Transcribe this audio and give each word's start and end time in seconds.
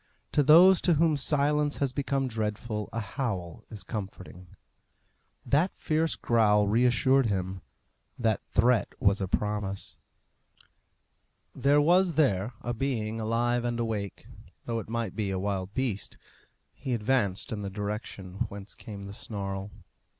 To 0.31 0.41
those 0.41 0.81
to 0.81 0.95
whom 0.95 1.15
silence 1.15 1.77
has 1.77 1.93
become 1.93 2.27
dreadful 2.27 2.89
a 2.91 2.99
howl 2.99 3.63
is 3.69 3.83
comforting. 3.83 4.47
That 5.45 5.75
fierce 5.77 6.15
growl 6.15 6.67
reassured 6.67 7.27
him; 7.27 7.61
that 8.17 8.41
threat 8.51 8.95
was 8.99 9.21
a 9.21 9.27
promise. 9.27 9.97
There 11.53 11.79
was 11.79 12.15
there 12.15 12.53
a 12.63 12.73
being 12.73 13.19
alive 13.19 13.63
and 13.63 13.79
awake, 13.79 14.25
though 14.65 14.79
it 14.79 14.89
might 14.89 15.15
be 15.15 15.29
a 15.29 15.37
wild 15.37 15.75
beast. 15.75 16.17
He 16.73 16.95
advanced 16.95 17.51
in 17.51 17.61
the 17.61 17.69
direction 17.69 18.47
whence 18.49 18.73
came 18.73 19.03
the 19.03 19.13
snarl. 19.13 19.69